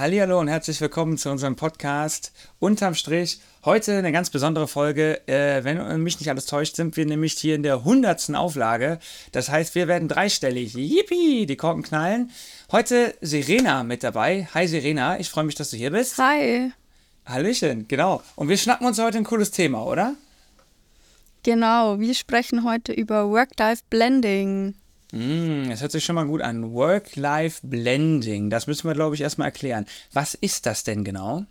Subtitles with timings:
[0.00, 3.38] hallo und herzlich willkommen zu unserem Podcast Unterm Strich.
[3.66, 5.20] Heute eine ganz besondere Folge.
[5.28, 8.98] Äh, wenn mich nicht alles täuscht, sind wir nämlich hier in der hundertsten Auflage.
[9.32, 10.72] Das heißt, wir werden dreistellig.
[10.72, 12.30] Yippie, die Korken knallen.
[12.72, 14.48] Heute Serena mit dabei.
[14.54, 16.16] Hi Serena, ich freue mich, dass du hier bist.
[16.16, 16.72] Hi.
[17.26, 18.22] Hallöchen, genau.
[18.36, 20.14] Und wir schnappen uns heute ein cooles Thema, oder?
[21.42, 24.76] Genau, wir sprechen heute über Work-Life-Blending.
[25.12, 26.72] Mm, das hört sich schon mal gut an.
[26.72, 28.50] Work-Life-Blending.
[28.50, 29.86] Das müssen wir, glaube ich, erstmal erklären.
[30.12, 31.46] Was ist das denn genau?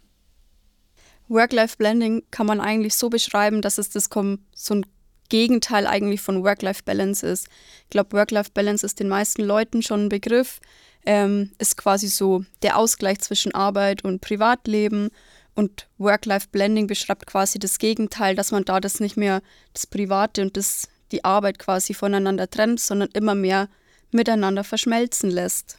[1.28, 4.10] Work-Life-Blending kann man eigentlich so beschreiben, dass es das
[4.54, 4.86] so ein
[5.30, 7.48] Gegenteil eigentlich von Work-Life-Balance ist.
[7.84, 10.60] Ich glaube, Work-Life-Balance ist den meisten Leuten schon ein Begriff.
[11.06, 15.10] Ähm, ist quasi so der Ausgleich zwischen Arbeit und Privatleben.
[15.54, 19.42] Und Work-Life-Blending beschreibt quasi das Gegenteil, dass man da das nicht mehr
[19.74, 23.70] das Private und das die Arbeit quasi voneinander trennt, sondern immer mehr
[24.12, 25.78] miteinander verschmelzen lässt.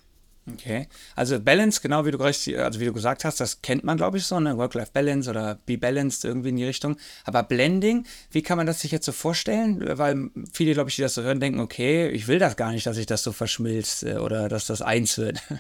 [0.55, 4.19] Okay, also Balance, genau wie du, also wie du gesagt hast, das kennt man, glaube
[4.19, 4.57] ich, so, ne?
[4.57, 6.97] Work-Life-Balance oder Be Balanced irgendwie in die Richtung.
[7.25, 9.83] Aber Blending, wie kann man das sich jetzt so vorstellen?
[9.99, 12.87] Weil viele, glaube ich, die das so hören, denken, okay, ich will das gar nicht,
[12.87, 15.41] dass sich das so verschmilzt äh, oder dass das eins wird.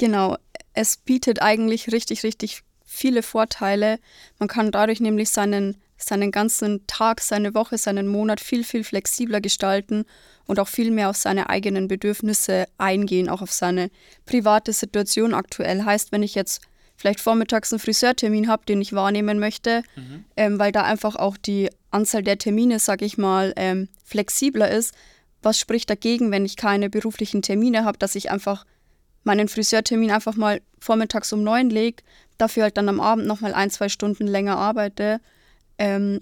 [0.00, 0.36] Genau,
[0.74, 3.98] es bietet eigentlich richtig, richtig viele Vorteile.
[4.38, 9.40] Man kann dadurch nämlich seinen seinen ganzen Tag, seine Woche, seinen Monat viel, viel flexibler
[9.40, 10.04] gestalten
[10.46, 13.90] und auch viel mehr auf seine eigenen Bedürfnisse eingehen, auch auf seine
[14.24, 15.84] private Situation aktuell.
[15.84, 16.62] Heißt, wenn ich jetzt
[16.96, 20.24] vielleicht vormittags einen Friseurtermin habe, den ich wahrnehmen möchte, mhm.
[20.36, 24.94] ähm, weil da einfach auch die Anzahl der Termine, sage ich mal, ähm, flexibler ist.
[25.42, 28.64] Was spricht dagegen, wenn ich keine beruflichen Termine habe, dass ich einfach
[29.22, 32.02] meinen Friseurtermin einfach mal vormittags um neun lege,
[32.38, 35.20] dafür halt dann am Abend nochmal ein, zwei Stunden länger arbeite
[35.78, 36.20] ähm,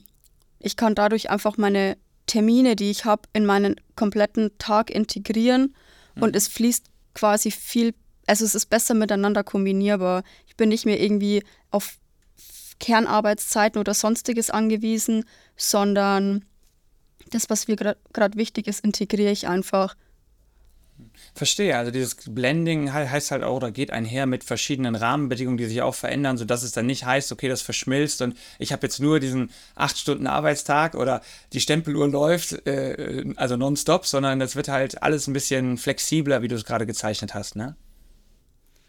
[0.59, 5.75] ich kann dadurch einfach meine Termine, die ich habe, in meinen kompletten Tag integrieren
[6.15, 6.23] mhm.
[6.23, 7.95] und es fließt quasi viel,
[8.27, 10.22] also es ist besser miteinander kombinierbar.
[10.47, 11.99] Ich bin nicht mehr irgendwie auf
[12.78, 15.25] Kernarbeitszeiten oder sonstiges angewiesen,
[15.56, 16.45] sondern
[17.31, 19.97] das, was mir gerade wichtig ist, integriere ich einfach.
[21.34, 25.82] Verstehe, also dieses Blending heißt halt auch oder geht einher mit verschiedenen Rahmenbedingungen, die sich
[25.82, 29.21] auch verändern, sodass es dann nicht heißt, okay, das verschmilzt und ich habe jetzt nur
[29.21, 31.21] diesen acht Stunden Arbeitstag oder
[31.53, 36.49] die Stempeluhr läuft, äh, also nonstop, sondern es wird halt alles ein bisschen flexibler, wie
[36.49, 37.77] du es gerade gezeichnet hast, ne?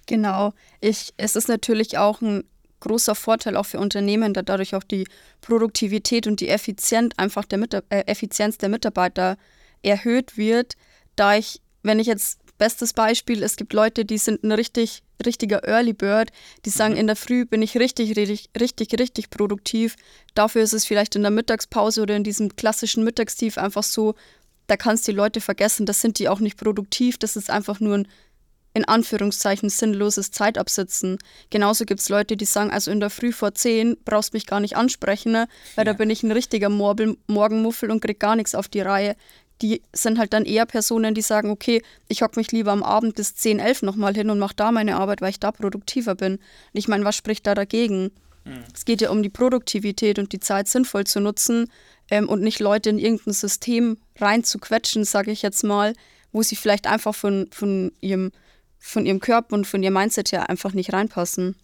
[0.08, 0.54] Genau.
[0.80, 2.46] Ich, es ist natürlich auch ein
[2.80, 5.08] großer Vorteil auch für Unternehmen, da dadurch auch die
[5.42, 9.38] Produktivität und die Effizienz einfach der Mit äh, Effizienz der Mitarbeiter
[9.84, 10.76] erhöht wird,
[11.16, 15.64] da ich wenn ich jetzt, bestes Beispiel, es gibt Leute, die sind ein richtig, richtiger
[15.68, 16.32] Early Bird,
[16.66, 17.02] die sagen, mhm.
[17.02, 19.96] in der Früh bin ich richtig, richtig, richtig, richtig produktiv.
[20.34, 24.16] Dafür ist es vielleicht in der Mittagspause oder in diesem klassischen Mittagstief einfach so,
[24.68, 27.80] da kannst du die Leute vergessen, das sind die auch nicht produktiv, das ist einfach
[27.80, 28.08] nur ein
[28.78, 31.18] in Anführungszeichen sinnloses Zeitabsitzen.
[31.50, 34.60] Genauso gibt es Leute, die sagen, also in der Früh vor zehn brauchst mich gar
[34.60, 35.48] nicht ansprechen, ne?
[35.74, 35.94] weil ja.
[35.94, 39.16] da bin ich ein richtiger Morbel, Morgenmuffel und krieg gar nichts auf die Reihe
[39.62, 43.16] die sind halt dann eher Personen, die sagen, okay, ich hocke mich lieber am Abend
[43.16, 46.34] bis 10, 11 nochmal hin und mache da meine Arbeit, weil ich da produktiver bin.
[46.34, 46.42] Und
[46.74, 48.12] ich meine, was spricht da dagegen?
[48.46, 48.64] Mhm.
[48.74, 51.72] Es geht ja um die Produktivität und die Zeit sinnvoll zu nutzen
[52.10, 55.94] ähm, und nicht Leute in irgendein System reinzuquetschen, sage ich jetzt mal,
[56.32, 58.32] wo sie vielleicht einfach von, von, ihrem,
[58.80, 61.56] von ihrem Körper und von ihrem Mindset her einfach nicht reinpassen.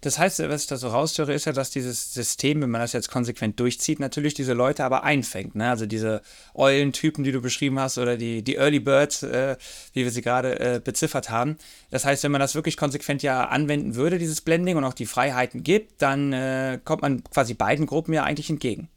[0.00, 2.92] Das heißt, was ich da so raushöre, ist ja, dass dieses System, wenn man das
[2.92, 5.54] jetzt konsequent durchzieht, natürlich diese Leute aber einfängt.
[5.54, 5.68] Ne?
[5.68, 6.22] Also diese
[6.54, 9.56] Eulentypen, die du beschrieben hast, oder die, die Early Birds, äh,
[9.92, 11.56] wie wir sie gerade äh, beziffert haben.
[11.90, 15.06] Das heißt, wenn man das wirklich konsequent ja anwenden würde, dieses Blending und auch die
[15.06, 18.88] Freiheiten gibt, dann äh, kommt man quasi beiden Gruppen ja eigentlich entgegen.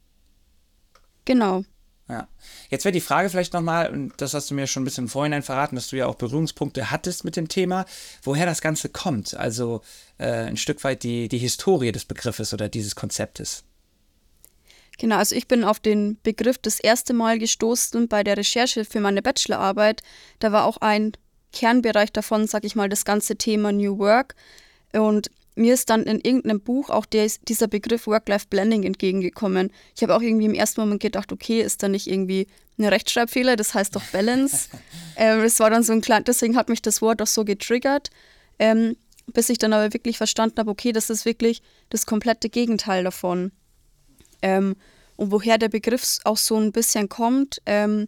[1.25, 1.63] Genau.
[2.09, 2.27] Ja.
[2.69, 5.09] Jetzt wäre die Frage vielleicht nochmal, und das hast du mir schon ein bisschen im
[5.09, 7.85] Vorhinein verraten, dass du ja auch Berührungspunkte hattest mit dem Thema,
[8.23, 9.35] woher das Ganze kommt.
[9.35, 9.81] Also
[10.17, 13.63] äh, ein Stück weit die, die Historie des Begriffes oder dieses Konzeptes.
[14.97, 18.99] Genau, also ich bin auf den Begriff das erste Mal gestoßen bei der Recherche für
[18.99, 20.01] meine Bachelorarbeit.
[20.39, 21.13] Da war auch ein
[21.53, 24.35] Kernbereich davon, sag ich mal, das ganze Thema New Work.
[24.93, 25.29] Und
[25.59, 29.71] mir ist dann in irgendeinem Buch auch der, dieser Begriff Work-Life-Blending entgegengekommen.
[29.95, 32.47] Ich habe auch irgendwie im ersten Moment gedacht, okay, ist da nicht irgendwie
[32.77, 34.69] ein Rechtschreibfehler, das heißt doch Balance.
[35.17, 38.09] ähm, es war dann so ein klein, deswegen hat mich das Wort auch so getriggert,
[38.57, 38.95] ähm,
[39.27, 43.51] bis ich dann aber wirklich verstanden habe, okay, das ist wirklich das komplette Gegenteil davon.
[44.41, 44.77] Ähm,
[45.17, 48.07] und woher der Begriff auch so ein bisschen kommt, ähm,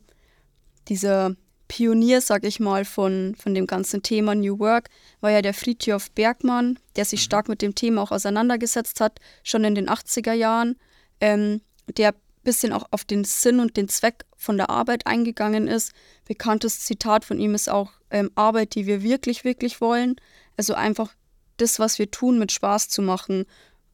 [0.87, 1.35] dieser
[1.71, 4.89] Pionier, sag ich mal, von, von dem ganzen Thema New Work
[5.21, 7.23] war ja der Friedhof Bergmann, der sich mhm.
[7.23, 10.75] stark mit dem Thema auch auseinandergesetzt hat, schon in den 80er Jahren,
[11.21, 15.69] ähm, der ein bisschen auch auf den Sinn und den Zweck von der Arbeit eingegangen
[15.69, 15.93] ist.
[16.25, 20.17] Bekanntes Zitat von ihm ist auch, ähm, Arbeit, die wir wirklich, wirklich wollen.
[20.57, 21.13] Also einfach
[21.55, 23.45] das, was wir tun, mit Spaß zu machen.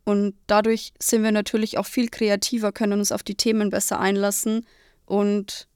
[0.03, 4.65] Und dadurch sind wir natürlich auch viel kreativer, können uns auf die Themen besser einlassen
[5.06, 5.68] und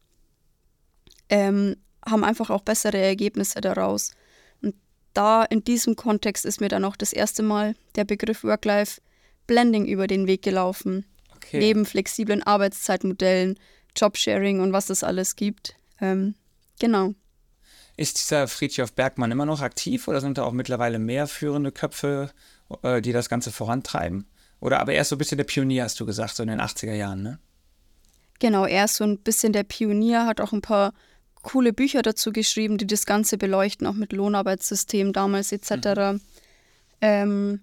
[1.30, 1.76] ähm,
[2.06, 4.12] haben einfach auch bessere Ergebnisse daraus.
[4.62, 4.76] Und
[5.14, 10.08] da in diesem Kontext ist mir dann auch das erste Mal der Begriff Work-Life-Blending über
[10.08, 11.06] den Weg gelaufen.
[11.36, 11.60] Okay.
[11.60, 13.58] Neben flexiblen Arbeitszeitmodellen,
[13.96, 15.76] Jobsharing und was es alles gibt.
[16.00, 16.36] Ähm,
[16.80, 17.14] genau.
[17.98, 22.32] Ist dieser Friedhof Bergmann immer noch aktiv oder sind da auch mittlerweile mehr führende Köpfe,
[22.84, 24.28] äh, die das Ganze vorantreiben?
[24.60, 26.62] Oder aber er ist so ein bisschen der Pionier, hast du gesagt, so in den
[26.62, 27.40] 80er Jahren, ne?
[28.40, 30.94] Genau, er ist so ein bisschen der Pionier, hat auch ein paar
[31.42, 35.72] coole Bücher dazu geschrieben, die das Ganze beleuchten, auch mit Lohnarbeitssystem damals etc.
[35.72, 36.22] Mhm.
[37.02, 37.62] Ähm,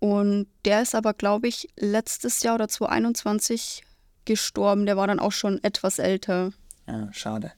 [0.00, 3.84] und der ist aber, glaube ich, letztes Jahr oder 2021
[4.24, 4.86] gestorben.
[4.86, 6.52] Der war dann auch schon etwas älter.
[6.86, 7.52] Ja, schade.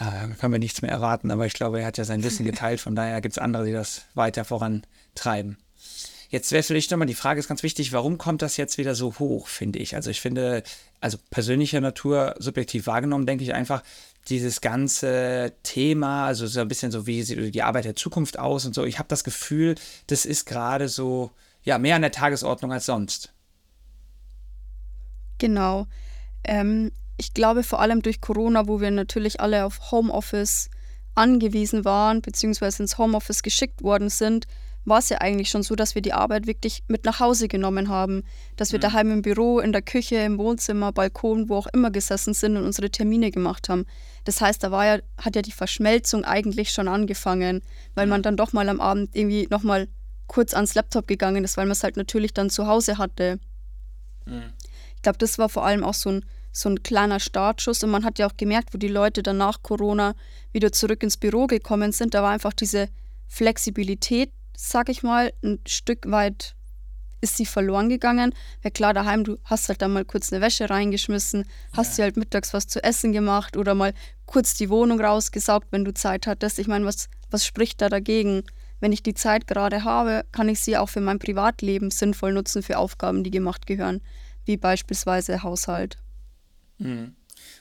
[0.00, 2.44] Ja, da können wir nichts mehr erwarten, aber ich glaube, er hat ja sein Wissen
[2.46, 5.58] geteilt, von daher gibt es andere, die das weiter vorantreiben.
[6.30, 9.18] Jetzt wäre vielleicht nochmal die Frage, ist ganz wichtig, warum kommt das jetzt wieder so
[9.18, 9.94] hoch, finde ich?
[9.94, 10.62] Also ich finde,
[11.00, 13.82] also persönlicher Natur, subjektiv wahrgenommen, denke ich einfach,
[14.28, 18.64] dieses ganze Thema, also so ein bisschen so, wie sieht die Arbeit der Zukunft aus
[18.64, 19.74] und so, ich habe das Gefühl,
[20.06, 21.30] das ist gerade so,
[21.62, 23.32] ja, mehr an der Tagesordnung als sonst.
[25.38, 25.86] Genau.
[26.44, 30.70] Ähm, ich glaube vor allem durch Corona, wo wir natürlich alle auf Homeoffice
[31.14, 34.46] angewiesen waren, beziehungsweise ins Homeoffice geschickt worden sind,
[34.84, 37.88] war es ja eigentlich schon so, dass wir die Arbeit wirklich mit nach Hause genommen
[37.88, 38.22] haben.
[38.56, 38.82] Dass wir mhm.
[38.82, 42.64] daheim im Büro, in der Küche, im Wohnzimmer, Balkon, wo auch immer gesessen sind und
[42.64, 43.86] unsere Termine gemacht haben.
[44.24, 47.62] Das heißt, da war ja, hat ja die Verschmelzung eigentlich schon angefangen,
[47.94, 48.10] weil mhm.
[48.10, 49.88] man dann doch mal am Abend irgendwie nochmal
[50.26, 53.38] kurz ans Laptop gegangen ist, weil man es halt natürlich dann zu Hause hatte.
[54.26, 54.52] Mhm.
[54.96, 58.04] Ich glaube, das war vor allem auch so ein, so ein kleiner Startschuss und man
[58.04, 60.14] hat ja auch gemerkt, wo die Leute dann nach Corona
[60.52, 62.88] wieder zurück ins Büro gekommen sind, da war einfach diese
[63.26, 66.54] Flexibilität sag ich mal, ein Stück weit
[67.20, 68.34] ist sie verloren gegangen.
[68.62, 71.96] Ja klar, daheim, du hast halt da mal kurz eine Wäsche reingeschmissen, hast ja.
[71.96, 73.94] dir halt mittags was zu essen gemacht oder mal
[74.26, 76.58] kurz die Wohnung rausgesaugt, wenn du Zeit hattest.
[76.58, 78.44] Ich meine, was, was spricht da dagegen?
[78.80, 82.62] Wenn ich die Zeit gerade habe, kann ich sie auch für mein Privatleben sinnvoll nutzen
[82.62, 84.02] für Aufgaben, die gemacht gehören,
[84.44, 85.96] wie beispielsweise Haushalt.
[86.78, 87.16] Mhm.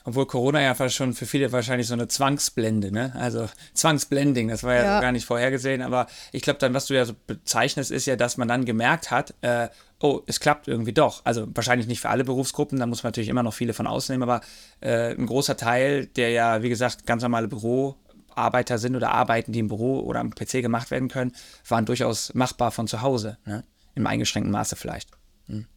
[0.05, 3.13] Obwohl Corona ja schon für viele wahrscheinlich so eine Zwangsblende, ne?
[3.15, 4.99] Also Zwangsblending, das war ja, ja.
[4.99, 5.81] gar nicht vorhergesehen.
[5.81, 9.11] Aber ich glaube, dann, was du ja so bezeichnest, ist ja, dass man dann gemerkt
[9.11, 9.69] hat, äh,
[10.01, 11.21] oh, es klappt irgendwie doch.
[11.23, 14.23] Also wahrscheinlich nicht für alle Berufsgruppen, da muss man natürlich immer noch viele von ausnehmen,
[14.23, 14.41] aber
[14.81, 19.59] äh, ein großer Teil, der ja, wie gesagt, ganz normale Büroarbeiter sind oder Arbeiten, die
[19.59, 21.31] im Büro oder am PC gemacht werden können,
[21.67, 23.63] waren durchaus machbar von zu Hause, ne?
[23.95, 25.11] Im eingeschränkten Maße vielleicht.
[25.47, 25.67] Hm.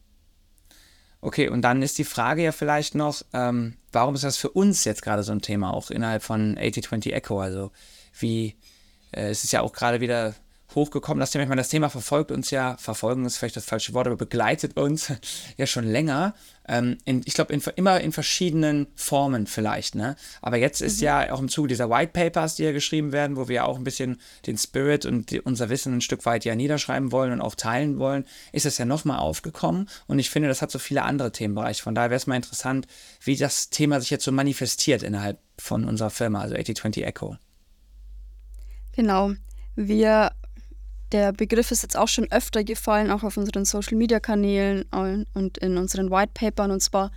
[1.19, 4.83] Okay, und dann ist die Frage ja vielleicht noch, ähm, warum ist das für uns
[4.85, 7.41] jetzt gerade so ein Thema, auch innerhalb von 8020 Echo?
[7.41, 7.71] Also,
[8.19, 8.55] wie,
[9.11, 10.35] äh, es ist ja auch gerade wieder
[10.75, 13.93] hochgekommen, das Thema, ich meine, das Thema verfolgt uns ja, verfolgen ist vielleicht das falsche
[13.93, 15.11] Wort, aber begleitet uns
[15.57, 16.35] ja schon länger.
[16.67, 20.17] Ähm, in, ich glaube, immer in verschiedenen Formen vielleicht, ne?
[20.41, 21.05] Aber jetzt ist mhm.
[21.05, 23.77] ja auch im Zuge dieser White Papers, die ja geschrieben werden, wo wir ja auch
[23.77, 27.41] ein bisschen den Spirit und die, unser Wissen ein Stück weit ja niederschreiben wollen und
[27.41, 29.87] auch teilen wollen, ist das ja nochmal aufgekommen.
[30.07, 31.81] Und ich finde, das hat so viele andere Themenbereiche.
[31.81, 32.87] Von daher wäre es mal interessant,
[33.21, 37.37] wie das Thema sich jetzt so manifestiert innerhalb von unserer Firma, also 8020 Echo.
[38.93, 39.31] Genau.
[39.75, 40.31] Wir
[41.11, 44.83] der Begriff ist jetzt auch schon öfter gefallen, auch auf unseren Social-Media-Kanälen
[45.33, 47.11] und in unseren White-Papern, und zwar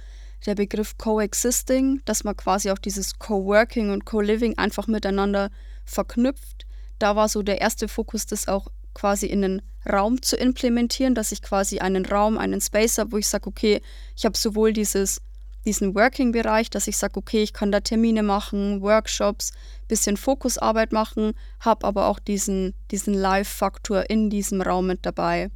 [0.46, 5.50] der Begriff Coexisting, dass man quasi auch dieses Co-Working und Co-Living einfach miteinander
[5.84, 6.66] verknüpft.
[6.98, 11.32] Da war so der erste Fokus, das auch quasi in den Raum zu implementieren, dass
[11.32, 13.80] ich quasi einen Raum, einen Space habe, wo ich sage, okay,
[14.16, 15.20] ich habe sowohl dieses
[15.64, 19.52] diesen Working-Bereich, dass ich sage, okay, ich kann da Termine machen, Workshops,
[19.88, 25.50] bisschen Fokusarbeit machen, habe aber auch diesen, diesen Live-Faktor in diesem Raum mit dabei.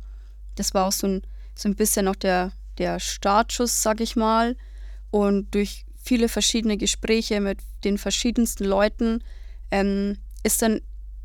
[0.57, 1.23] Das war auch so ein,
[1.55, 4.57] so ein bisschen auch der, der Startschuss, sag ich mal.
[5.11, 9.25] Und durch viele verschiedene Gespräche mit den verschiedensten Leuten
[9.71, 10.81] ähm, ist dann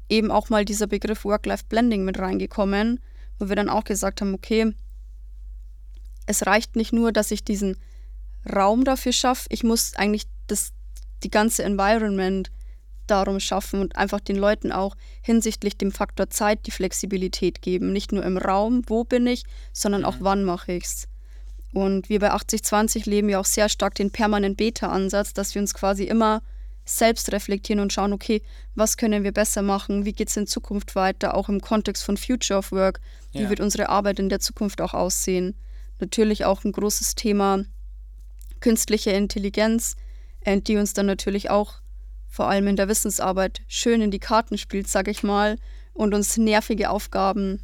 [0.08, 3.00] eben auch mal dieser Begriff Work-Life-Blending mit reingekommen,
[3.38, 4.74] wo wir dann auch gesagt haben, okay,
[6.26, 7.78] es reicht nicht nur, dass ich diesen
[8.46, 9.48] Raum dafür schaffe.
[9.50, 10.72] Ich muss eigentlich das,
[11.24, 12.52] die ganze Environment
[13.08, 17.92] darum schaffen und einfach den Leuten auch hinsichtlich dem Faktor Zeit die Flexibilität geben.
[17.92, 19.44] Nicht nur im Raum, wo bin ich,
[19.74, 20.24] sondern auch mhm.
[20.24, 21.08] wann mache ich es.
[21.74, 25.74] Und wir bei 8020 leben ja auch sehr stark den permanent Beta-Ansatz, dass wir uns
[25.74, 26.42] quasi immer
[26.86, 28.42] selbst reflektieren und schauen, okay,
[28.74, 32.18] was können wir besser machen, wie geht es in Zukunft weiter, auch im Kontext von
[32.18, 33.00] Future of Work,
[33.32, 33.50] wie ja.
[33.50, 35.56] wird unsere Arbeit in der Zukunft auch aussehen.
[36.00, 37.64] Natürlich auch ein großes Thema
[38.62, 39.96] künstliche Intelligenz,
[40.42, 41.82] äh, die uns dann natürlich auch
[42.28, 45.58] vor allem in der Wissensarbeit schön in die Karten spielt, sage ich mal,
[45.94, 47.64] und uns nervige Aufgaben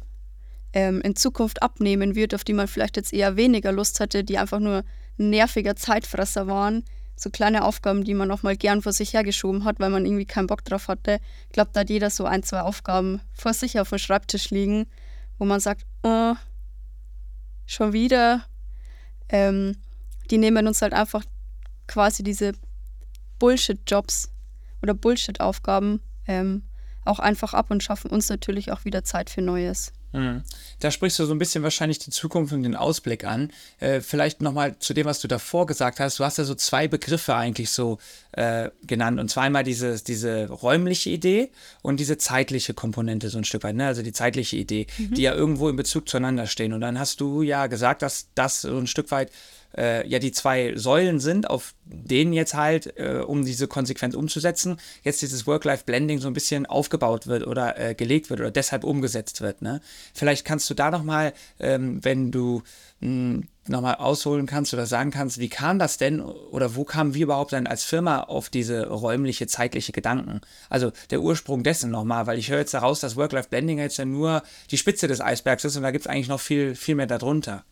[0.72, 4.38] ähm, in Zukunft abnehmen wird, auf die man vielleicht jetzt eher weniger Lust hatte, die
[4.38, 4.84] einfach nur
[5.16, 6.84] nerviger Zeitfresser waren.
[7.14, 10.26] So kleine Aufgaben, die man auch mal gern vor sich hergeschoben hat, weil man irgendwie
[10.26, 11.18] keinen Bock drauf hatte.
[11.46, 14.86] Ich glaube, da hat jeder so ein, zwei Aufgaben vor sich auf dem Schreibtisch liegen,
[15.38, 16.34] wo man sagt, oh,
[17.64, 18.44] schon wieder.
[19.30, 19.76] Ähm,
[20.30, 21.24] die nehmen uns halt einfach
[21.86, 22.52] quasi diese
[23.38, 24.30] Bullshit-Jobs
[24.82, 26.62] oder Bullshit-Aufgaben ähm,
[27.04, 29.92] auch einfach ab und schaffen uns natürlich auch wieder Zeit für Neues.
[30.12, 30.42] Mhm.
[30.80, 33.52] Da sprichst du so ein bisschen wahrscheinlich die Zukunft und den Ausblick an.
[33.78, 36.18] Äh, vielleicht nochmal zu dem, was du davor gesagt hast.
[36.18, 37.98] Du hast ja so zwei Begriffe eigentlich so
[38.32, 39.20] äh, genannt.
[39.20, 41.50] Und zwar einmal diese, diese räumliche Idee
[41.82, 43.76] und diese zeitliche Komponente so ein Stück weit.
[43.76, 43.86] Ne?
[43.86, 45.14] Also die zeitliche Idee, mhm.
[45.14, 46.72] die ja irgendwo in Bezug zueinander stehen.
[46.72, 49.30] Und dann hast du ja gesagt, dass das so ein Stück weit
[49.76, 54.78] äh, ja die zwei Säulen sind, auf denen jetzt halt, äh, um diese Konsequenz umzusetzen,
[55.02, 59.40] jetzt dieses Work-Life-Blending so ein bisschen aufgebaut wird oder äh, gelegt wird oder deshalb umgesetzt
[59.40, 59.62] wird.
[59.62, 59.80] Ne?
[60.14, 62.62] Vielleicht kannst du da nochmal, ähm, wenn du
[63.00, 67.24] hm, nochmal ausholen kannst oder sagen kannst, wie kam das denn oder wo kamen wir
[67.24, 70.40] überhaupt dann als Firma auf diese räumliche, zeitliche Gedanken?
[70.70, 74.42] Also der Ursprung dessen nochmal, weil ich höre jetzt daraus, dass Work-Life-Blending jetzt ja nur
[74.70, 77.64] die Spitze des Eisbergs ist und da gibt es eigentlich noch viel, viel mehr darunter.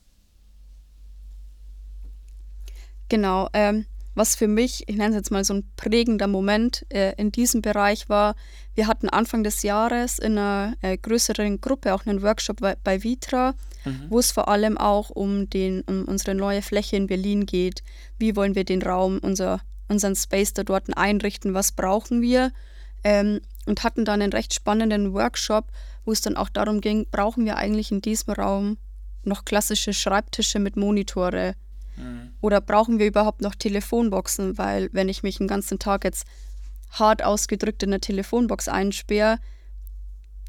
[3.09, 3.49] Genau.
[3.53, 7.33] Ähm, was für mich, ich nenne es jetzt mal so ein prägender Moment äh, in
[7.33, 8.37] diesem Bereich war,
[8.75, 13.03] wir hatten Anfang des Jahres in einer äh, größeren Gruppe auch einen Workshop bei, bei
[13.03, 14.07] Vitra, mhm.
[14.09, 17.83] wo es vor allem auch um, den, um unsere neue Fläche in Berlin geht.
[18.19, 22.53] Wie wollen wir den Raum, unser, unseren Space da dort einrichten, was brauchen wir?
[23.03, 25.67] Ähm, und hatten dann einen recht spannenden Workshop,
[26.05, 28.77] wo es dann auch darum ging, brauchen wir eigentlich in diesem Raum
[29.25, 31.55] noch klassische Schreibtische mit Monitore?
[31.97, 32.33] Mhm.
[32.41, 34.59] Oder brauchen wir überhaupt noch Telefonboxen?
[34.59, 36.27] Weil wenn ich mich den ganzen Tag jetzt
[36.91, 39.39] hart ausgedrückt in eine Telefonbox einsperre,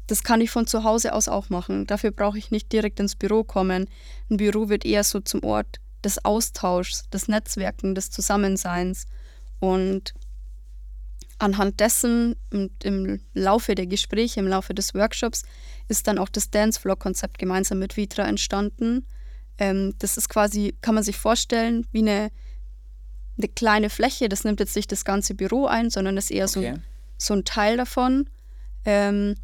[0.06, 1.86] das kann ich von zu Hause aus auch machen.
[1.86, 3.88] Dafür brauche ich nicht direkt ins Büro kommen.
[4.30, 9.06] Ein Büro wird eher so zum Ort des Austauschs, des Netzwerken, des Zusammenseins.
[9.58, 10.14] Und
[11.38, 15.42] anhand dessen und im Laufe der Gespräche, im Laufe des Workshops,
[15.88, 19.06] ist dann auch das Dancefloor-Konzept gemeinsam mit Vitra entstanden.
[19.58, 22.30] Ähm, das ist quasi, kann man sich vorstellen, wie eine,
[23.38, 24.28] eine kleine Fläche.
[24.28, 26.52] Das nimmt jetzt nicht das ganze Büro ein, sondern ist eher okay.
[26.52, 26.82] so, ein,
[27.18, 28.28] so ein Teil davon,
[28.84, 29.36] ähm,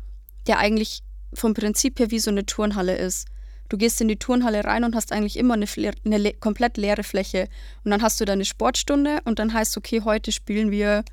[0.46, 1.02] der eigentlich
[1.34, 3.26] vom Prinzip her wie so eine Turnhalle ist.
[3.68, 5.66] Du gehst in die Turnhalle rein und hast eigentlich immer eine,
[6.04, 7.48] eine le komplett leere Fläche.
[7.84, 11.04] Und dann hast du deine Sportstunde und dann heißt, okay, heute spielen wir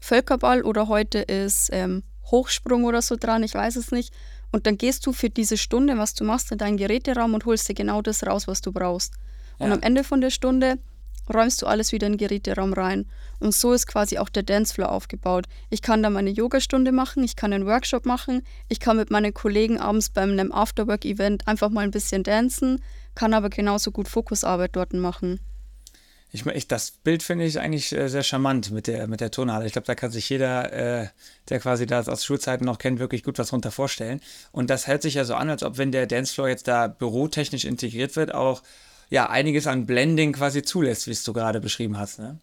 [0.00, 4.12] Völkerball oder heute ist ähm, Hochsprung oder so dran, ich weiß es nicht.
[4.54, 7.68] Und dann gehst du für diese Stunde, was du machst, in deinen Geräteraum und holst
[7.68, 9.12] dir genau das raus, was du brauchst.
[9.58, 9.66] Ja.
[9.66, 10.78] Und am Ende von der Stunde
[11.28, 13.06] räumst du alles wieder in den Geräteraum rein.
[13.40, 15.46] Und so ist quasi auch der Dancefloor aufgebaut.
[15.70, 19.34] Ich kann da meine Yogastunde machen, ich kann einen Workshop machen, ich kann mit meinen
[19.34, 22.80] Kollegen abends bei einem Afterwork-Event einfach mal ein bisschen dancen,
[23.16, 25.40] kann aber genauso gut Fokusarbeit dort machen.
[26.34, 29.66] Ich, ich, das Bild finde ich eigentlich äh, sehr charmant mit der, mit der Tonhalle.
[29.66, 31.06] Ich glaube, da kann sich jeder, äh,
[31.48, 34.20] der quasi das aus Schulzeiten noch kennt, wirklich gut was runter vorstellen.
[34.50, 37.64] Und das hält sich ja so an, als ob, wenn der Dancefloor jetzt da bürotechnisch
[37.64, 38.64] integriert wird, auch
[39.10, 42.18] ja einiges an Blending quasi zulässt, wie es du gerade beschrieben hast.
[42.18, 42.40] Ne?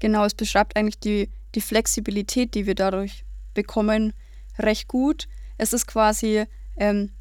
[0.00, 3.24] Genau, es beschreibt eigentlich die, die Flexibilität, die wir dadurch
[3.54, 4.12] bekommen,
[4.58, 5.28] recht gut.
[5.56, 6.46] Es ist quasi
[6.78, 7.12] ähm,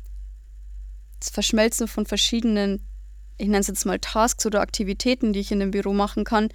[1.20, 2.84] das Verschmelzen von verschiedenen
[3.44, 6.48] ich nenne es jetzt mal Tasks oder Aktivitäten, die ich in dem Büro machen kann,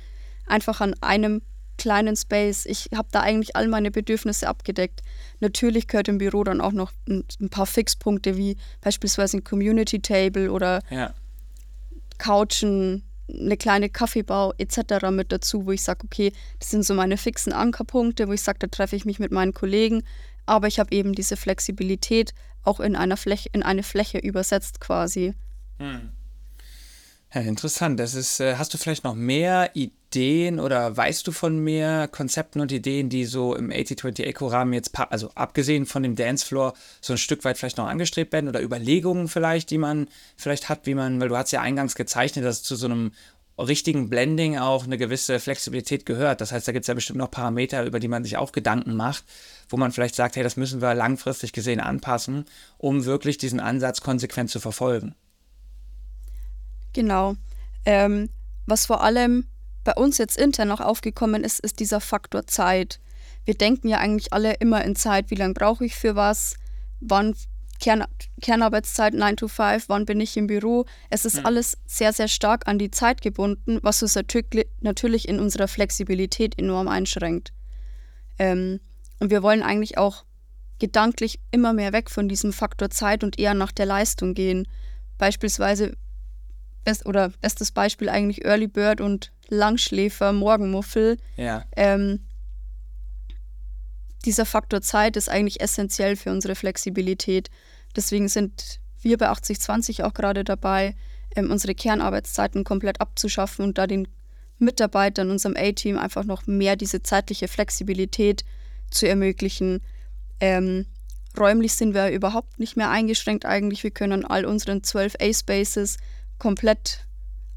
[0.47, 1.43] einfach an einem
[1.77, 2.65] kleinen Space.
[2.65, 5.03] Ich habe da eigentlich all meine Bedürfnisse abgedeckt.
[5.41, 10.01] Natürlich gehört im Büro dann auch noch ein, ein paar Fixpunkte wie beispielsweise ein Community
[10.01, 11.13] Table oder ja.
[12.17, 15.11] Couchen, eine kleine Kaffeebau etc.
[15.11, 18.61] mit dazu, wo ich sage, okay, das sind so meine fixen Ankerpunkte, wo ich sage,
[18.61, 20.03] da treffe ich mich mit meinen Kollegen,
[20.47, 25.35] aber ich habe eben diese Flexibilität auch in einer Fläche, in eine Fläche übersetzt quasi.
[25.79, 26.13] Hm.
[27.35, 28.01] Ja, interessant.
[28.01, 32.61] Das ist, äh, hast du vielleicht noch mehr Ideen oder weißt du von mehr Konzepten
[32.61, 37.19] und Ideen, die so im 8020 Eco-Rahmen jetzt, also abgesehen von dem Dancefloor, so ein
[37.19, 40.09] Stück weit vielleicht noch angestrebt werden oder Überlegungen vielleicht, die man
[40.39, 43.13] vielleicht hat, wie man, weil du hast ja eingangs gezeichnet, dass zu so einem
[43.59, 46.41] richtigen Blending auch eine gewisse Flexibilität gehört.
[46.41, 48.97] Das heißt, da gibt es ja bestimmt noch Parameter, über die man sich auch Gedanken
[48.97, 49.25] macht,
[49.69, 52.47] wo man vielleicht sagt, hey, das müssen wir langfristig gesehen anpassen,
[52.79, 55.15] um wirklich diesen Ansatz konsequent zu verfolgen.
[56.93, 57.37] Genau.
[57.85, 58.31] Ähm,
[58.67, 59.47] was vor allem
[59.85, 63.01] bei uns jetzt intern noch aufgekommen ist, ist dieser Faktor Zeit.
[63.45, 66.57] Wir denken ja eigentlich alle immer in Zeit, wie lange brauche ich für was,
[67.01, 67.35] wann
[67.81, 68.05] Kern,
[68.43, 70.85] Kernarbeitszeit 9 to 5, wann bin ich im Büro.
[71.11, 71.47] Es ist mhm.
[71.47, 74.19] alles sehr, sehr stark an die Zeit gebunden, was uns
[74.81, 77.53] natürlich in unserer Flexibilität enorm einschränkt.
[78.39, 78.81] Ähm,
[79.21, 80.25] und wir wollen eigentlich auch
[80.79, 84.67] gedanklich immer mehr weg von diesem Faktor Zeit und eher nach der Leistung gehen.
[85.19, 85.97] Beispielsweise,
[86.89, 91.19] best, oder bestes Beispiel eigentlich Early Bird und Langschläfer, Morgenmuffel.
[91.37, 91.65] Ja.
[91.77, 92.21] Ähm,
[94.25, 97.51] dieser Faktor Zeit ist eigentlich essentiell für unsere Flexibilität.
[97.95, 100.97] Deswegen sind wir bei 8020 auch gerade dabei,
[101.37, 104.09] ähm, unsere Kernarbeitszeiten komplett abzuschaffen und da den
[104.59, 108.45] Mitarbeitern, unserem A-Team einfach noch mehr diese zeitliche Flexibilität
[108.91, 109.83] zu ermöglichen.
[110.41, 110.87] Ähm,
[111.39, 113.85] räumlich sind wir überhaupt nicht mehr eingeschränkt eigentlich.
[113.85, 115.99] Wir können an all unseren 12 A-Spaces
[116.39, 117.07] komplett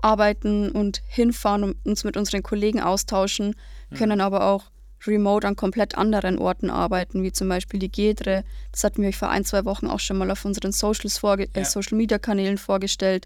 [0.02, 3.56] arbeiten und hinfahren und uns mit unseren Kollegen austauschen,
[3.90, 3.96] mhm.
[3.96, 4.72] können aber auch
[5.08, 8.44] remote an komplett anderen Orten arbeiten, wie zum Beispiel die Gedre.
[8.72, 11.48] Das hatten wir euch vor ein, zwei Wochen auch schon mal auf unseren Socials äh,
[11.56, 11.62] ja.
[11.62, 13.26] äh, Social Media Kanälen vorgestellt,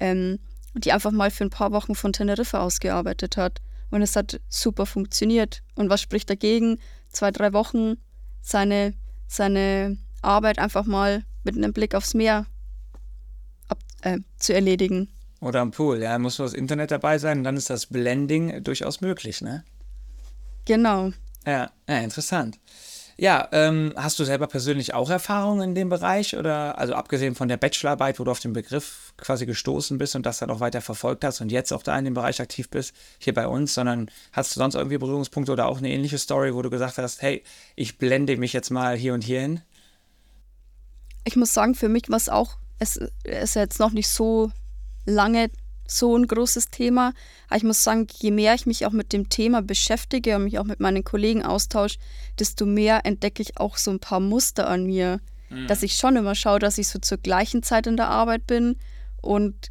[0.00, 0.38] ähm,
[0.74, 3.60] die einfach mal für ein paar Wochen von Teneriffa ausgearbeitet hat.
[3.90, 5.62] Und es hat super funktioniert.
[5.76, 6.78] Und was spricht dagegen?
[7.10, 7.96] Zwei, drei Wochen
[8.42, 8.94] seine,
[9.28, 12.46] seine Arbeit einfach mal mit einem Blick aufs Meer
[14.04, 15.08] äh, zu erledigen.
[15.40, 18.62] Oder am Pool, ja, muss nur das Internet dabei sein und dann ist das Blending
[18.62, 19.64] durchaus möglich, ne?
[20.64, 21.10] Genau.
[21.44, 22.58] Ja, ja interessant.
[23.16, 27.46] Ja, ähm, hast du selber persönlich auch Erfahrungen in dem Bereich oder also abgesehen von
[27.46, 30.80] der Bachelorarbeit, wo du auf den Begriff quasi gestoßen bist und das dann auch weiter
[30.80, 34.10] verfolgt hast und jetzt auch da in dem Bereich aktiv bist, hier bei uns, sondern
[34.32, 37.44] hast du sonst irgendwie Berührungspunkte oder auch eine ähnliche Story, wo du gesagt hast, hey,
[37.76, 39.60] ich blende mich jetzt mal hier und hier hin?
[41.24, 44.50] Ich muss sagen, für mich war es auch, es ist jetzt noch nicht so
[45.06, 45.50] lange
[45.86, 47.12] so ein großes Thema.
[47.48, 50.58] Aber ich muss sagen, je mehr ich mich auch mit dem Thema beschäftige und mich
[50.58, 51.98] auch mit meinen Kollegen austausche,
[52.38, 55.20] desto mehr entdecke ich auch so ein paar Muster an mir.
[55.50, 55.66] Mhm.
[55.66, 58.76] Dass ich schon immer schaue, dass ich so zur gleichen Zeit in der Arbeit bin.
[59.20, 59.70] Und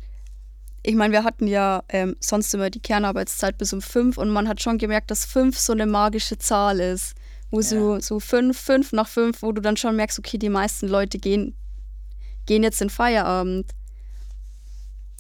[0.84, 4.48] ich meine, wir hatten ja ähm, sonst immer die Kernarbeitszeit bis um fünf und man
[4.48, 7.16] hat schon gemerkt, dass fünf so eine magische Zahl ist.
[7.50, 7.64] Wo ja.
[7.64, 11.20] so, so fünf, fünf nach fünf, wo du dann schon merkst, okay, die meisten Leute
[11.20, 11.56] gehen,
[12.46, 13.72] gehen jetzt in Feierabend.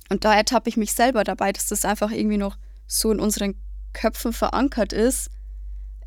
[0.09, 2.57] Und da ertappe ich mich selber dabei, dass das einfach irgendwie noch
[2.87, 3.55] so in unseren
[3.93, 5.29] Köpfen verankert ist,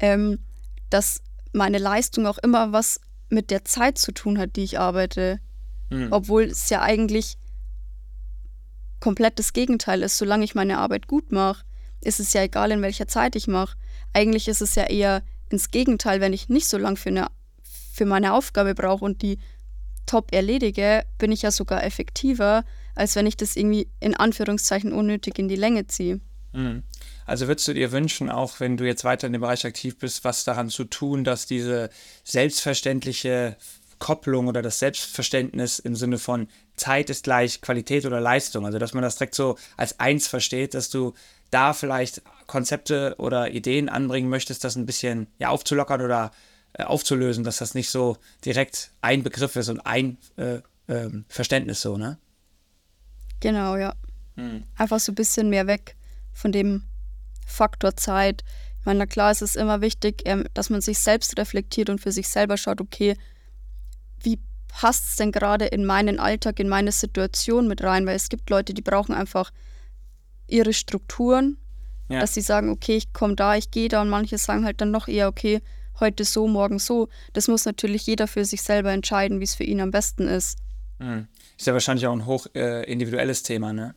[0.01, 0.39] ähm,
[0.91, 5.41] dass meine Leistung auch immer was mit der Zeit zu tun hat, die ich arbeite.
[5.91, 6.09] Mhm.
[6.11, 7.39] Obwohl es ja eigentlich
[9.01, 10.19] komplett das Gegenteil ist.
[10.19, 11.65] Solange ich meine Arbeit gut mache,
[12.01, 13.77] ist es ja egal, in welcher Zeit ich mache.
[14.13, 17.29] Eigentlich ist es ja eher ins Gegenteil, wenn ich nicht so lange für, eine,
[17.63, 19.39] für meine Aufgabe brauche und die
[20.07, 22.65] top erledige, bin ich ja sogar effektiver,
[22.95, 26.21] als wenn ich das irgendwie in Anführungszeichen unnötig in die Länge ziehe.
[26.53, 26.83] Mhm.
[27.27, 30.25] Also würdest du dir wünschen, auch wenn du jetzt weiter in dem Bereich aktiv bist,
[30.25, 31.91] was daran zu tun, dass diese
[32.25, 33.57] selbstverständliche
[33.99, 38.95] Kopplung oder das Selbstverständnis im Sinne von Zeit ist gleich Qualität oder Leistung, also dass
[38.95, 41.15] man das direkt so als eins versteht, dass du
[41.51, 46.31] da vielleicht Konzepte oder Ideen anbringen möchtest, das ein bisschen ja, aufzulockern oder
[46.79, 51.97] aufzulösen, dass das nicht so direkt ein Begriff ist und ein äh, äh, Verständnis so,
[51.97, 52.19] ne?
[53.41, 53.95] Genau, ja.
[54.37, 54.65] Hm.
[54.77, 55.97] Einfach so ein bisschen mehr weg
[56.33, 56.83] von dem
[57.47, 58.45] Faktor Zeit.
[58.79, 62.01] Ich meine, na klar, es ist immer wichtig, ähm, dass man sich selbst reflektiert und
[62.01, 63.17] für sich selber schaut, okay,
[64.21, 68.07] wie passt es denn gerade in meinen Alltag, in meine Situation mit rein?
[68.07, 69.53] Weil es gibt Leute, die brauchen einfach
[70.47, 71.59] ihre Strukturen,
[72.09, 72.21] ja.
[72.21, 74.91] dass sie sagen, okay, ich komme da, ich gehe da und manche sagen halt dann
[74.91, 75.61] noch eher, okay,
[76.01, 77.09] heute so, morgen so.
[77.33, 80.59] Das muss natürlich jeder für sich selber entscheiden, wie es für ihn am besten ist.
[80.99, 81.29] Mhm.
[81.59, 83.95] Ist ja wahrscheinlich auch ein hoch äh, individuelles Thema, ne?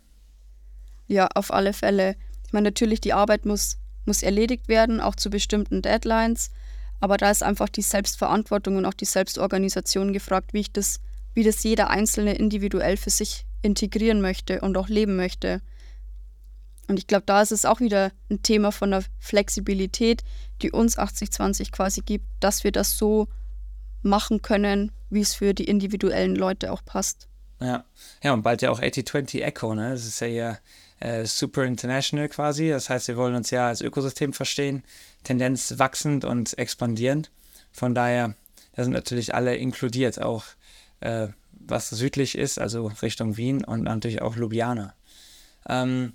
[1.07, 2.15] Ja, auf alle Fälle.
[2.45, 6.51] Ich meine, natürlich, die Arbeit muss, muss erledigt werden, auch zu bestimmten Deadlines.
[6.99, 10.99] Aber da ist einfach die Selbstverantwortung und auch die Selbstorganisation gefragt, wie ich das,
[11.33, 15.61] wie das jeder Einzelne individuell für sich integrieren möchte und auch leben möchte.
[16.89, 20.23] Und ich glaube, da ist es auch wieder ein Thema von der Flexibilität,
[20.63, 23.27] die uns 80-20 quasi gibt, dass wir das so
[24.01, 27.27] machen können, wie es für die individuellen Leute auch passt.
[27.61, 27.85] Ja,
[28.23, 29.91] ja und bald ja auch 80-20 Echo, ne?
[29.91, 30.59] Das ist ja hier
[30.99, 32.69] äh, super international quasi.
[32.69, 34.83] Das heißt, wir wollen uns ja als Ökosystem verstehen,
[35.23, 37.29] Tendenz wachsend und expandierend.
[37.71, 38.33] Von daher,
[38.75, 40.43] da sind natürlich alle inkludiert, auch
[41.01, 44.95] äh, was südlich ist, also Richtung Wien und natürlich auch Ljubljana.
[45.67, 46.13] Ähm,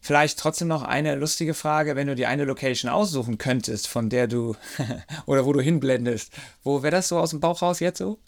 [0.00, 4.28] Vielleicht trotzdem noch eine lustige Frage, wenn du die eine Location aussuchen könntest, von der
[4.28, 4.56] du
[5.26, 6.32] oder wo du hinblendest.
[6.62, 8.18] Wo wäre das so aus dem Bauch raus jetzt so?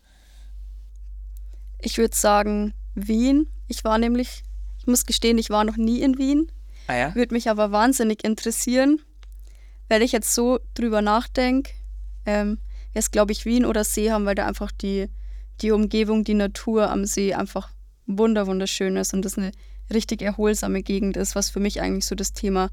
[1.81, 3.49] Ich würde sagen Wien.
[3.69, 4.43] Ich war nämlich,
[4.79, 6.53] ich muss gestehen, ich war noch nie in Wien.
[6.89, 7.15] Ah ja?
[7.15, 9.01] Würde mich aber wahnsinnig interessieren.
[9.89, 11.73] Wenn ich jetzt so drüber nachdenke,
[12.27, 12.59] ähm,
[12.93, 15.09] wäre es glaube ich Wien oder Seeham, weil da einfach die,
[15.63, 17.71] die Umgebung, die Natur am See einfach
[18.07, 19.53] wunder wunderschön ist und das eine
[19.93, 22.71] richtig erholsame Gegend ist, was für mich eigentlich so das Thema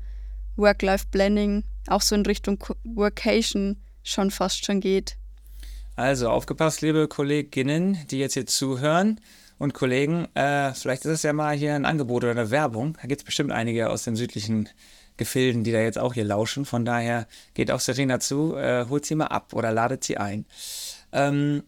[0.56, 5.18] Work-Life-Blending auch so in Richtung Workation schon fast schon geht.
[5.96, 9.20] Also aufgepasst, liebe Kolleginnen, die jetzt hier zuhören
[9.58, 12.98] und Kollegen, äh, vielleicht ist es ja mal hier ein Angebot oder eine Werbung.
[13.02, 14.70] Da gibt es bestimmt einige aus den südlichen
[15.18, 16.64] Gefilden, die da jetzt auch hier lauschen.
[16.64, 20.46] Von daher geht auf Serena zu, äh, holt sie mal ab oder ladet sie ein.
[21.12, 21.64] Ähm,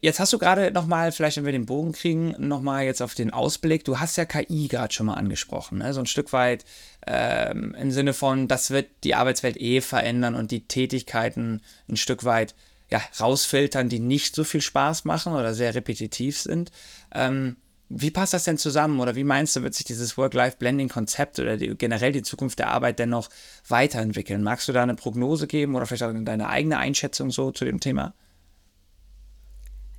[0.00, 3.30] Jetzt hast du gerade nochmal, vielleicht wenn wir den Bogen kriegen, nochmal jetzt auf den
[3.32, 3.84] Ausblick.
[3.84, 5.94] Du hast ja KI gerade schon mal angesprochen, ne?
[5.94, 6.64] so ein Stück weit
[7.06, 12.24] ähm, im Sinne von, das wird die Arbeitswelt eh verändern und die Tätigkeiten ein Stück
[12.24, 12.56] weit
[12.90, 16.72] ja, rausfiltern, die nicht so viel Spaß machen oder sehr repetitiv sind.
[17.14, 17.56] Ähm,
[17.88, 21.76] wie passt das denn zusammen oder wie meinst du, wird sich dieses Work-Life-Blending-Konzept oder die,
[21.76, 23.30] generell die Zukunft der Arbeit dennoch
[23.68, 24.42] weiterentwickeln?
[24.42, 27.78] Magst du da eine Prognose geben oder vielleicht auch deine eigene Einschätzung so zu dem
[27.78, 28.14] Thema?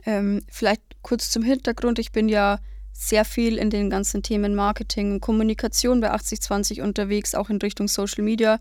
[0.07, 1.99] Ähm, vielleicht kurz zum Hintergrund.
[1.99, 2.59] Ich bin ja
[2.93, 7.89] sehr viel in den ganzen Themen Marketing und Kommunikation bei 8020 unterwegs, auch in Richtung
[7.89, 8.59] Social Media.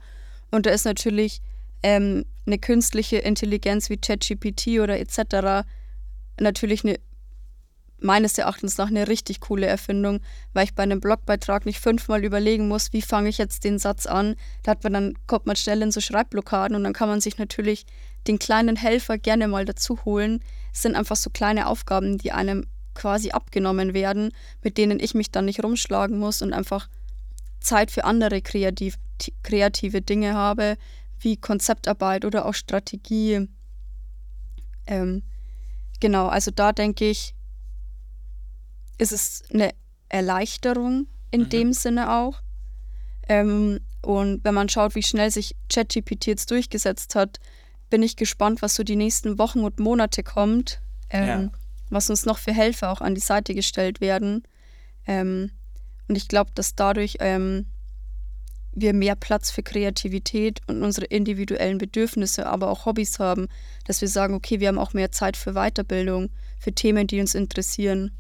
[0.51, 1.41] Und da ist natürlich
[1.85, 5.67] ähm, eine künstliche Intelligenz wie ChatGPT oder etc.
[6.41, 6.99] natürlich eine
[7.99, 10.21] meines Erachtens nach eine richtig coole Erfindung,
[10.53, 14.07] weil ich bei einem Blogbeitrag nicht fünfmal überlegen muss, wie fange ich jetzt den Satz
[14.07, 14.37] an.
[14.63, 17.39] Da hat man dann kommt man schnell in so Schreibblockaden und dann kann man sich
[17.39, 17.87] natürlich
[18.27, 20.41] den kleinen Helfer gerne mal dazu holen.
[20.73, 24.33] Es sind einfach so kleine Aufgaben, die einem quasi abgenommen werden,
[24.63, 26.89] mit denen ich mich dann nicht rumschlagen muss und einfach
[27.61, 28.97] Zeit für andere kreativ,
[29.43, 30.77] kreative Dinge habe,
[31.19, 33.49] wie Konzeptarbeit oder auch Strategie.
[34.87, 35.23] Ähm,
[36.01, 37.36] genau, also da denke ich,
[38.99, 39.73] ist es eine
[40.09, 41.49] Erleichterung in mhm.
[41.49, 42.43] dem Sinne auch.
[43.29, 47.41] Ähm, und wenn man schaut, wie schnell sich ChatGPT jetzt durchgesetzt hat,
[47.91, 50.81] bin ich gespannt, was so die nächsten Wochen und Monate kommt,
[51.11, 51.51] ähm, ja.
[51.91, 54.45] was uns noch für Helfer auch an die Seite gestellt werden.
[55.07, 55.51] Ähm,
[56.09, 57.67] und ich glaube, dass dadurch ähm,
[58.73, 63.49] wir mehr Platz für Kreativität und unsere individuellen Bedürfnisse, aber auch Hobbys haben,
[63.87, 67.35] dass wir sagen, okay, wir haben auch mehr Zeit für Weiterbildung, für Themen, die uns
[67.35, 68.17] interessieren.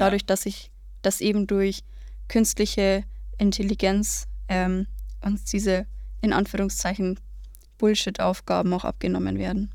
[0.00, 0.26] Dadurch, ja.
[0.26, 0.70] dass ich
[1.02, 1.82] das eben durch
[2.28, 3.04] künstliche
[3.38, 4.86] Intelligenz ähm,
[5.22, 5.86] uns diese
[6.20, 7.18] in Anführungszeichen
[7.78, 9.74] Bullshit-Aufgaben auch abgenommen werden.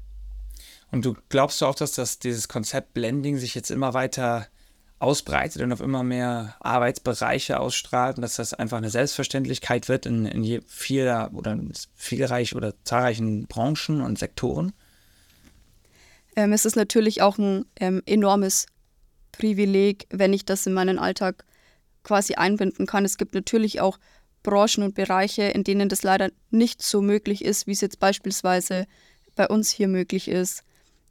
[0.92, 4.48] Und du glaubst du auch, dass das, dieses Konzept Blending sich jetzt immer weiter
[5.00, 10.26] ausbreitet und auf immer mehr Arbeitsbereiche ausstrahlt und dass das einfach eine Selbstverständlichkeit wird in,
[10.26, 11.58] in vieler oder
[11.96, 14.72] vielreich oder zahlreichen Branchen und Sektoren?
[16.36, 18.68] Ähm, es ist natürlich auch ein ähm, enormes
[19.38, 21.45] Privileg, wenn ich das in meinen Alltag
[22.04, 23.04] quasi einbinden kann.
[23.04, 24.00] Es gibt natürlich auch
[24.43, 28.86] Branchen und Bereiche, in denen das leider nicht so möglich ist, wie es jetzt beispielsweise
[29.36, 30.63] bei uns hier möglich ist.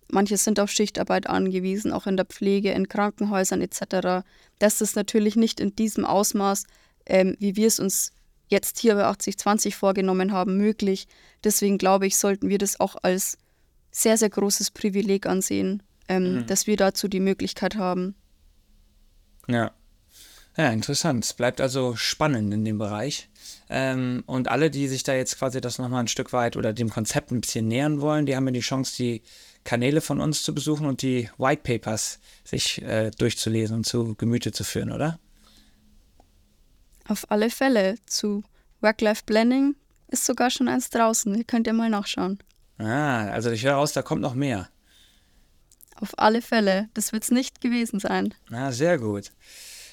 [0.08, 4.24] Manche sind auf Schichtarbeit angewiesen, auch in der Pflege, in Krankenhäusern etc.
[4.58, 6.64] Das ist natürlich nicht in diesem Ausmaß,
[7.06, 8.12] ähm, wie wir es uns
[8.48, 11.08] jetzt hier bei 8020 vorgenommen haben, möglich.
[11.42, 13.36] Deswegen glaube ich, sollten wir das auch als
[13.90, 16.46] sehr, sehr großes Privileg ansehen, ähm, mhm.
[16.46, 18.14] dass wir dazu die Möglichkeit haben.
[19.48, 19.72] Ja,
[20.56, 21.24] ja, interessant.
[21.24, 23.28] Es bleibt also spannend in dem Bereich.
[23.68, 26.90] Ähm, und alle, die sich da jetzt quasi das nochmal ein Stück weit oder dem
[26.90, 29.22] Konzept ein bisschen nähern wollen, die haben ja die Chance, die
[29.64, 34.52] Kanäle von uns zu besuchen und die White Papers sich äh, durchzulesen und zu Gemüte
[34.52, 35.18] zu führen, oder?
[37.08, 37.96] Auf alle Fälle.
[38.06, 38.44] Zu
[38.80, 39.74] Work-Life-Planning
[40.08, 41.34] ist sogar schon eins draußen.
[41.34, 42.38] Ihr könnt ja mal nachschauen.
[42.78, 44.68] Ah, also ich höre raus, da kommt noch mehr.
[46.00, 46.88] Auf alle Fälle.
[46.94, 48.34] Das wird es nicht gewesen sein.
[48.50, 49.32] Ah, sehr gut.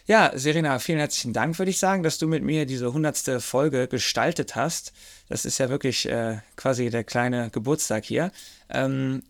[0.08, 3.88] Ja, Serena, vielen herzlichen Dank, würde ich sagen, dass du mit mir diese hundertste Folge
[3.88, 4.94] gestaltet hast.
[5.30, 8.32] Das ist ja wirklich äh, quasi der kleine Geburtstag hier.
[8.70, 9.24] Ähm,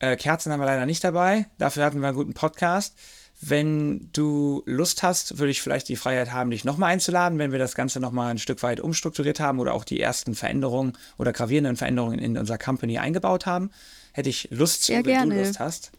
[0.00, 1.46] äh, Kerzen haben wir leider nicht dabei.
[1.58, 2.96] Dafür hatten wir einen guten Podcast.
[3.40, 7.58] Wenn du Lust hast, würde ich vielleicht die Freiheit haben, dich nochmal einzuladen, wenn wir
[7.58, 11.76] das Ganze nochmal ein Stück weit umstrukturiert haben oder auch die ersten Veränderungen oder gravierenden
[11.76, 13.70] Veränderungen in unserer Company eingebaut haben.
[14.12, 15.34] Hätte ich Lust zu, wenn gerne.
[15.34, 15.92] du Lust hast.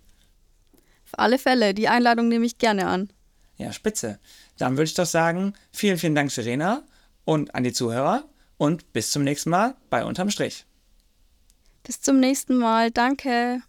[1.07, 3.09] Auf alle Fälle, die Einladung nehme ich gerne an.
[3.55, 4.19] Ja, spitze.
[4.57, 6.83] Dann würde ich doch sagen, vielen, vielen Dank, Serena,
[7.23, 8.25] und an die Zuhörer
[8.57, 10.65] und bis zum nächsten Mal bei Unterm Strich.
[11.83, 12.91] Bis zum nächsten Mal.
[12.91, 13.61] Danke.